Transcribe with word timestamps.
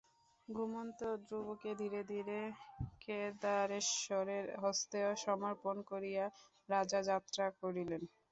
ঘুমন্ত 0.47 0.99
ধ্রুবকে 1.23 1.71
ধীরে 1.81 2.01
ধীরে 2.11 2.39
কেদারেশ্বরের 3.03 4.45
হস্তে 4.63 4.97
সমর্পণ 5.17 5.75
করিয়া 5.91 6.25
রাজা 6.69 6.99
যাত্রা 7.09 7.45
করিলেন। 7.61 8.01